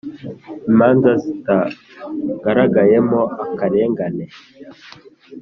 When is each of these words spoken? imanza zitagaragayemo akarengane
imanza 0.69 1.11
zitagaragayemo 1.23 3.19
akarengane 3.45 4.25